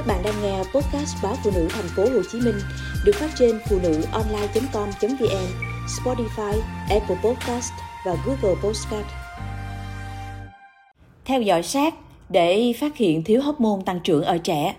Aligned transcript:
Các 0.00 0.06
bạn 0.06 0.22
đang 0.24 0.34
nghe 0.42 0.58
podcast 0.58 1.16
báo 1.22 1.34
phụ 1.44 1.50
nữ 1.54 1.68
thành 1.70 1.88
phố 1.96 2.02
Hồ 2.02 2.22
Chí 2.32 2.40
Minh 2.40 2.54
được 3.04 3.12
phát 3.14 3.30
trên 3.38 3.58
phụ 3.68 3.78
nữ 3.82 4.02
online.com.vn, 4.12 5.46
Spotify, 5.86 6.60
Apple 6.90 7.16
Podcast 7.24 7.72
và 8.06 8.16
Google 8.26 8.60
Podcast. 8.62 9.06
Theo 11.24 11.42
dõi 11.42 11.62
sát 11.62 11.94
để 12.28 12.72
phát 12.80 12.96
hiện 12.96 13.24
thiếu 13.24 13.42
hóc 13.42 13.60
môn 13.60 13.82
tăng 13.82 14.00
trưởng 14.00 14.22
ở 14.22 14.38
trẻ. 14.38 14.74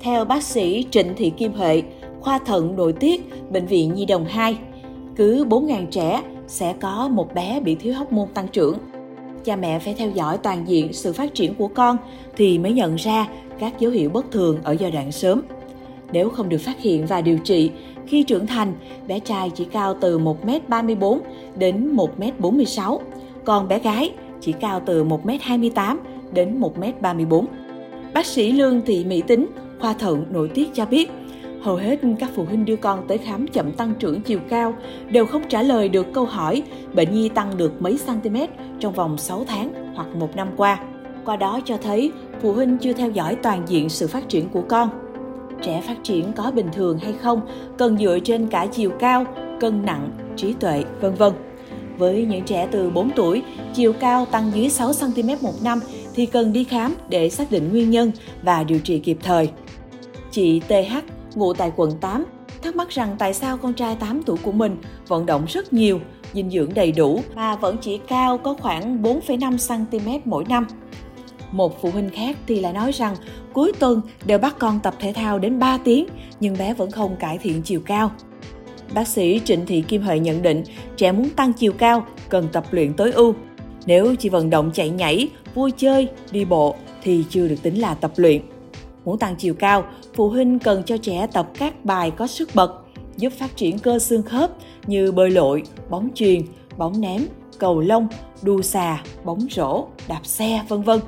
Theo 0.00 0.24
bác 0.24 0.42
sĩ 0.42 0.86
Trịnh 0.90 1.14
Thị 1.16 1.32
Kim 1.36 1.52
Huệ, 1.52 1.82
khoa 2.20 2.38
thận 2.38 2.76
nội 2.76 2.92
tiết, 2.92 3.50
Bệnh 3.50 3.66
viện 3.66 3.94
Nhi 3.94 4.06
đồng 4.06 4.24
2, 4.24 4.58
cứ 5.16 5.44
4.000 5.44 5.86
trẻ 5.86 6.22
sẽ 6.46 6.74
có 6.80 7.08
một 7.08 7.34
bé 7.34 7.60
bị 7.60 7.74
thiếu 7.74 7.94
hóc 7.94 8.12
môn 8.12 8.28
tăng 8.34 8.48
trưởng 8.48 8.78
cha 9.44 9.56
mẹ 9.56 9.78
phải 9.78 9.94
theo 9.94 10.10
dõi 10.10 10.38
toàn 10.38 10.68
diện 10.68 10.92
sự 10.92 11.12
phát 11.12 11.34
triển 11.34 11.54
của 11.54 11.68
con 11.68 11.96
thì 12.36 12.58
mới 12.58 12.72
nhận 12.72 12.96
ra 12.96 13.28
các 13.58 13.78
dấu 13.78 13.90
hiệu 13.90 14.10
bất 14.10 14.30
thường 14.30 14.58
ở 14.62 14.72
giai 14.72 14.90
đoạn 14.90 15.12
sớm. 15.12 15.42
Nếu 16.12 16.28
không 16.28 16.48
được 16.48 16.58
phát 16.58 16.80
hiện 16.80 17.06
và 17.06 17.20
điều 17.20 17.38
trị, 17.38 17.70
khi 18.06 18.22
trưởng 18.22 18.46
thành, 18.46 18.74
bé 19.08 19.18
trai 19.18 19.50
chỉ 19.54 19.64
cao 19.64 19.96
từ 20.00 20.18
1m34 20.18 21.18
đến 21.56 21.96
1m46, 21.96 22.98
còn 23.44 23.68
bé 23.68 23.78
gái 23.78 24.12
chỉ 24.40 24.52
cao 24.52 24.82
từ 24.86 25.04
1m28 25.04 25.96
đến 26.32 26.60
1m34. 26.60 27.44
Bác 28.14 28.26
sĩ 28.26 28.52
Lương 28.52 28.80
Thị 28.86 29.04
Mỹ 29.04 29.22
Tính, 29.26 29.46
khoa 29.80 29.92
thận 29.92 30.24
nội 30.30 30.50
tiết 30.54 30.74
cho 30.74 30.86
biết, 30.86 31.10
hầu 31.62 31.76
hết 31.76 32.00
các 32.18 32.30
phụ 32.34 32.44
huynh 32.44 32.64
đưa 32.64 32.76
con 32.76 33.08
tới 33.08 33.18
khám 33.18 33.46
chậm 33.48 33.72
tăng 33.72 33.94
trưởng 33.98 34.20
chiều 34.20 34.38
cao 34.48 34.74
đều 35.10 35.26
không 35.26 35.42
trả 35.48 35.62
lời 35.62 35.88
được 35.88 36.06
câu 36.12 36.24
hỏi 36.24 36.62
bệnh 36.94 37.14
nhi 37.14 37.28
tăng 37.28 37.56
được 37.56 37.82
mấy 37.82 37.98
cm 38.06 38.36
trong 38.80 38.92
vòng 38.92 39.18
6 39.18 39.44
tháng 39.48 39.94
hoặc 39.94 40.08
một 40.16 40.36
năm 40.36 40.48
qua. 40.56 40.80
Qua 41.24 41.36
đó 41.36 41.60
cho 41.64 41.76
thấy 41.76 42.12
phụ 42.40 42.52
huynh 42.52 42.78
chưa 42.78 42.92
theo 42.92 43.10
dõi 43.10 43.36
toàn 43.42 43.62
diện 43.66 43.88
sự 43.88 44.06
phát 44.06 44.28
triển 44.28 44.48
của 44.48 44.62
con. 44.68 44.88
Trẻ 45.62 45.82
phát 45.86 45.96
triển 46.02 46.32
có 46.32 46.50
bình 46.50 46.68
thường 46.72 46.98
hay 46.98 47.12
không 47.12 47.40
cần 47.78 47.98
dựa 47.98 48.18
trên 48.24 48.46
cả 48.46 48.66
chiều 48.72 48.90
cao, 48.90 49.24
cân 49.60 49.84
nặng, 49.84 50.10
trí 50.36 50.52
tuệ, 50.52 50.84
vân 51.00 51.14
vân. 51.14 51.32
Với 51.98 52.26
những 52.26 52.44
trẻ 52.44 52.68
từ 52.70 52.90
4 52.90 53.10
tuổi, 53.10 53.42
chiều 53.74 53.92
cao 53.92 54.26
tăng 54.26 54.50
dưới 54.54 54.68
6 54.68 54.92
cm 55.00 55.28
một 55.40 55.62
năm 55.62 55.80
thì 56.14 56.26
cần 56.26 56.52
đi 56.52 56.64
khám 56.64 56.94
để 57.08 57.30
xác 57.30 57.50
định 57.50 57.68
nguyên 57.70 57.90
nhân 57.90 58.12
và 58.42 58.64
điều 58.64 58.78
trị 58.78 58.98
kịp 58.98 59.18
thời. 59.22 59.50
Chị 60.30 60.60
TH, 60.60 61.21
ngụ 61.34 61.52
tại 61.52 61.72
quận 61.76 61.90
8, 62.00 62.24
thắc 62.62 62.76
mắc 62.76 62.88
rằng 62.88 63.16
tại 63.18 63.34
sao 63.34 63.56
con 63.56 63.74
trai 63.74 63.96
8 63.96 64.22
tuổi 64.22 64.36
của 64.42 64.52
mình 64.52 64.76
vận 65.08 65.26
động 65.26 65.44
rất 65.48 65.72
nhiều 65.72 66.00
dinh 66.34 66.50
dưỡng 66.50 66.74
đầy 66.74 66.92
đủ 66.92 67.20
mà 67.34 67.56
vẫn 67.56 67.76
chỉ 67.80 67.98
cao 68.08 68.38
có 68.38 68.54
khoảng 68.60 69.02
4,5 69.02 69.86
cm 69.90 70.30
mỗi 70.30 70.44
năm. 70.48 70.66
Một 71.52 71.82
phụ 71.82 71.90
huynh 71.90 72.10
khác 72.10 72.36
thì 72.46 72.60
lại 72.60 72.72
nói 72.72 72.92
rằng 72.92 73.16
cuối 73.52 73.72
tuần 73.78 74.00
đều 74.24 74.38
bắt 74.38 74.56
con 74.58 74.80
tập 74.80 74.94
thể 74.98 75.12
thao 75.12 75.38
đến 75.38 75.58
3 75.58 75.78
tiếng 75.78 76.06
nhưng 76.40 76.56
bé 76.58 76.74
vẫn 76.74 76.90
không 76.90 77.16
cải 77.16 77.38
thiện 77.38 77.62
chiều 77.62 77.80
cao. 77.86 78.10
Bác 78.94 79.08
sĩ 79.08 79.40
Trịnh 79.44 79.66
Thị 79.66 79.82
Kim 79.88 80.02
Huệ 80.02 80.18
nhận 80.18 80.42
định 80.42 80.62
trẻ 80.96 81.12
muốn 81.12 81.30
tăng 81.30 81.52
chiều 81.52 81.72
cao 81.72 82.06
cần 82.28 82.48
tập 82.52 82.64
luyện 82.70 82.94
tối 82.94 83.12
ưu. 83.12 83.34
Nếu 83.86 84.14
chỉ 84.14 84.28
vận 84.28 84.50
động 84.50 84.70
chạy 84.74 84.90
nhảy, 84.90 85.28
vui 85.54 85.70
chơi, 85.76 86.08
đi 86.30 86.44
bộ 86.44 86.74
thì 87.02 87.24
chưa 87.30 87.48
được 87.48 87.62
tính 87.62 87.80
là 87.80 87.94
tập 87.94 88.12
luyện. 88.16 88.42
Muốn 89.04 89.18
tăng 89.18 89.36
chiều 89.36 89.54
cao, 89.54 89.84
phụ 90.14 90.28
huynh 90.28 90.58
cần 90.58 90.82
cho 90.86 90.96
trẻ 90.96 91.26
tập 91.32 91.50
các 91.58 91.84
bài 91.84 92.10
có 92.10 92.26
sức 92.26 92.50
bật 92.54 92.82
giúp 93.16 93.32
phát 93.38 93.56
triển 93.56 93.78
cơ 93.78 93.98
xương 93.98 94.22
khớp 94.22 94.50
như 94.86 95.12
bơi 95.12 95.30
lội, 95.30 95.62
bóng 95.90 96.08
chuyền, 96.14 96.42
bóng 96.76 97.00
ném, 97.00 97.26
cầu 97.58 97.80
lông, 97.80 98.08
đua 98.42 98.62
xà, 98.62 99.02
bóng 99.24 99.40
rổ, 99.50 99.86
đạp 100.08 100.20
xe, 100.26 100.62
vân 100.68 100.82
vân. 100.82 101.00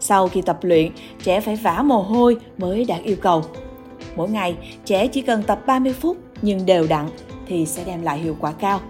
Sau 0.00 0.28
khi 0.28 0.42
tập 0.42 0.58
luyện, 0.62 0.92
trẻ 1.22 1.40
phải 1.40 1.56
vã 1.56 1.82
mồ 1.82 2.02
hôi 2.02 2.36
mới 2.58 2.84
đạt 2.84 3.02
yêu 3.02 3.16
cầu. 3.16 3.42
Mỗi 4.16 4.30
ngày, 4.30 4.56
trẻ 4.84 5.06
chỉ 5.06 5.22
cần 5.22 5.42
tập 5.42 5.60
30 5.66 5.92
phút 5.92 6.16
nhưng 6.42 6.66
đều 6.66 6.86
đặn 6.86 7.08
thì 7.46 7.66
sẽ 7.66 7.84
đem 7.84 8.02
lại 8.02 8.18
hiệu 8.18 8.36
quả 8.40 8.52
cao. 8.52 8.80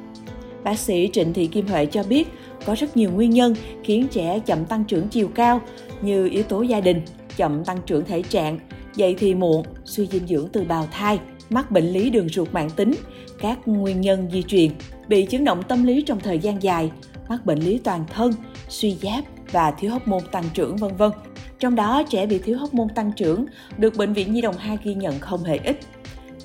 Bác 0.64 0.78
sĩ 0.78 1.10
Trịnh 1.12 1.32
Thị 1.32 1.46
Kim 1.46 1.66
Huệ 1.66 1.86
cho 1.86 2.02
biết 2.02 2.28
có 2.66 2.74
rất 2.74 2.96
nhiều 2.96 3.10
nguyên 3.10 3.30
nhân 3.30 3.54
khiến 3.84 4.06
trẻ 4.10 4.38
chậm 4.46 4.64
tăng 4.64 4.84
trưởng 4.84 5.08
chiều 5.08 5.28
cao 5.34 5.60
như 6.02 6.28
yếu 6.28 6.42
tố 6.42 6.62
gia 6.62 6.80
đình, 6.80 7.02
chậm 7.36 7.64
tăng 7.64 7.78
trưởng 7.86 8.04
thể 8.04 8.22
trạng, 8.22 8.58
dậy 8.96 9.16
thì 9.18 9.34
muộn, 9.34 9.66
suy 9.84 10.06
dinh 10.06 10.26
dưỡng 10.26 10.48
từ 10.52 10.64
bào 10.64 10.88
thai, 10.92 11.20
mắc 11.50 11.70
bệnh 11.70 11.84
lý 11.84 12.10
đường 12.10 12.28
ruột 12.28 12.48
mãn 12.52 12.70
tính, 12.70 12.94
các 13.38 13.58
nguyên 13.68 14.00
nhân 14.00 14.28
di 14.32 14.42
truyền, 14.42 14.70
bị 15.08 15.26
chứng 15.26 15.44
động 15.44 15.62
tâm 15.62 15.84
lý 15.84 16.02
trong 16.02 16.20
thời 16.20 16.38
gian 16.38 16.62
dài, 16.62 16.90
mắc 17.28 17.46
bệnh 17.46 17.58
lý 17.58 17.78
toàn 17.78 18.04
thân, 18.14 18.32
suy 18.68 18.96
giáp 19.02 19.24
và 19.52 19.70
thiếu 19.70 19.90
hóc 19.90 20.08
môn 20.08 20.22
tăng 20.32 20.44
trưởng 20.54 20.76
vân 20.76 20.96
vân. 20.96 21.10
Trong 21.58 21.74
đó, 21.74 22.02
trẻ 22.10 22.26
bị 22.26 22.38
thiếu 22.38 22.58
hóc 22.58 22.74
môn 22.74 22.88
tăng 22.88 23.12
trưởng 23.16 23.46
được 23.78 23.96
Bệnh 23.96 24.12
viện 24.12 24.32
Nhi 24.32 24.40
đồng 24.40 24.56
2 24.56 24.78
ghi 24.84 24.94
nhận 24.94 25.18
không 25.18 25.44
hề 25.44 25.56
ít. 25.64 25.78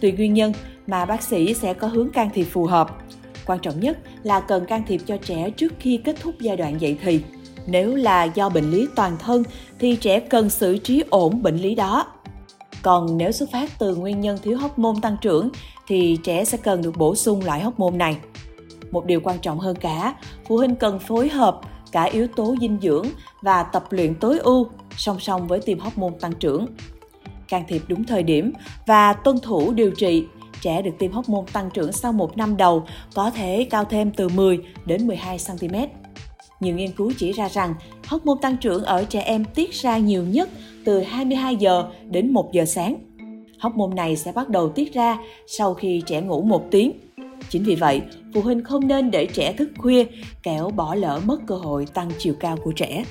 Tùy 0.02 0.12
nguyên 0.12 0.34
nhân 0.34 0.54
mà 0.88 1.06
bác 1.06 1.24
sĩ 1.24 1.54
sẽ 1.54 1.74
có 1.74 1.88
hướng 1.88 2.10
can 2.10 2.30
thiệp 2.34 2.44
phù 2.44 2.66
hợp. 2.66 2.98
Quan 3.46 3.60
trọng 3.60 3.80
nhất 3.80 3.98
là 4.24 4.40
cần 4.40 4.66
can 4.66 4.84
thiệp 4.88 5.02
cho 5.06 5.18
trẻ 5.18 5.50
trước 5.50 5.74
khi 5.80 6.00
kết 6.04 6.16
thúc 6.22 6.36
giai 6.40 6.58
đoạn 6.58 6.82
dậy 6.82 6.98
thì. 7.02 7.20
Nếu 7.68 7.96
là 7.96 8.24
do 8.24 8.50
bệnh 8.50 8.72
lý 8.72 8.88
toàn 8.96 9.18
thân 9.20 9.44
thì 9.80 9.96
trẻ 9.96 10.20
cần 10.20 10.50
xử 10.50 10.78
trí 10.78 11.04
ổn 11.10 11.44
bệnh 11.44 11.58
lý 11.58 11.76
đó 11.76 12.06
còn 12.82 13.18
nếu 13.18 13.32
xuất 13.32 13.52
phát 13.52 13.80
từ 13.80 13.96
nguyên 13.96 14.22
nhân 14.22 14.38
thiếu 14.44 14.58
hóc 14.58 14.80
môn 14.80 15.02
tăng 15.02 15.18
trưởng 15.22 15.50
thì 15.88 16.18
trẻ 16.24 16.46
sẽ 16.46 16.58
cần 16.58 16.82
được 16.82 16.98
bổ 16.98 17.16
sung 17.16 17.46
loại 17.46 17.60
hóc 17.60 17.80
môn 17.80 17.98
này. 17.98 18.18
Một 18.92 19.06
điều 19.06 19.22
quan 19.24 19.40
trọng 19.40 19.60
hơn 19.60 19.76
cả, 19.76 20.16
phụ 20.48 20.58
huynh 20.58 20.76
cần 20.76 21.00
phối 21.00 21.30
hợp 21.30 21.60
cả 21.92 22.04
yếu 22.04 22.28
tố 22.28 22.56
dinh 22.62 22.78
dưỡng 22.82 23.06
và 23.42 23.64
tập 23.64 23.86
luyện 23.90 24.16
tối 24.16 24.40
ưu 24.40 24.68
song 24.98 25.20
song 25.20 25.48
với 25.48 25.60
tiêm 25.60 25.80
hóc 25.80 25.98
môn 25.98 26.14
tăng 26.20 26.34
trưởng. 26.34 26.66
Can 27.48 27.64
thiệp 27.68 27.82
đúng 27.88 28.04
thời 28.04 28.24
điểm 28.24 28.54
và 28.86 29.14
tuân 29.14 29.40
thủ 29.40 29.74
điều 29.74 29.92
trị, 29.92 30.26
trẻ 30.62 30.82
được 30.82 30.92
tiêm 31.00 31.12
hóc 31.12 31.30
môn 31.30 31.46
tăng 31.54 31.70
trưởng 31.74 31.92
sau 31.92 32.14
một 32.14 32.38
năm 32.38 32.58
đầu 32.58 32.84
có 33.16 33.30
thể 33.30 33.68
cao 33.70 33.84
thêm 33.86 34.12
từ 34.12 34.30
10 34.30 34.60
đến 34.86 35.08
12 35.08 35.38
cm. 35.48 35.76
Nhiều 36.60 36.76
nghiên 36.76 36.92
cứu 36.92 37.12
chỉ 37.18 37.32
ra 37.32 37.50
rằng 37.50 37.74
hóc 38.06 38.26
môn 38.26 38.38
tăng 38.42 38.58
trưởng 38.58 38.84
ở 38.84 39.04
trẻ 39.04 39.22
em 39.22 39.46
tiết 39.46 39.74
ra 39.74 39.98
nhiều 39.98 40.24
nhất 40.24 40.50
từ 40.86 41.02
22 41.02 41.56
giờ 41.56 41.90
đến 42.10 42.34
1 42.34 42.54
giờ 42.54 42.66
sáng. 42.66 42.96
Hóc 43.60 43.76
môn 43.76 43.96
này 43.96 44.16
sẽ 44.16 44.32
bắt 44.32 44.50
đầu 44.50 44.70
tiết 44.70 44.94
ra 44.94 45.18
sau 45.48 45.74
khi 45.74 46.02
trẻ 46.06 46.22
ngủ 46.22 46.42
một 46.42 46.64
tiếng. 46.72 46.92
Chính 47.50 47.64
vì 47.64 47.76
vậy, 47.76 48.02
phụ 48.34 48.42
huynh 48.42 48.64
không 48.64 48.88
nên 48.88 49.12
để 49.12 49.26
trẻ 49.26 49.54
thức 49.54 49.70
khuya, 49.78 50.06
kẻo 50.44 50.70
bỏ 50.70 50.96
lỡ 50.96 51.22
mất 51.26 51.38
cơ 51.48 51.56
hội 51.56 51.86
tăng 51.94 52.10
chiều 52.18 52.34
cao 52.40 52.58
của 52.64 52.72
trẻ. 52.72 53.04